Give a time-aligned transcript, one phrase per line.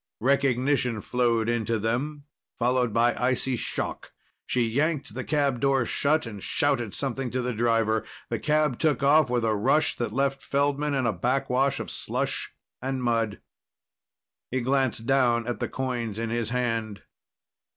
[0.21, 2.23] Recognition flowed into them,
[2.57, 4.13] followed by icy shock.
[4.47, 8.03] She yanked the cab door shut and shouted something to the driver.
[8.31, 12.51] The cab took off with a rush that left Feldman in a backwash of slush
[12.81, 13.41] and mud.
[14.49, 17.03] He glanced down at the coins in his hand.